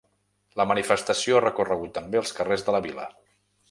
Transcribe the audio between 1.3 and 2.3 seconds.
ha recorregut també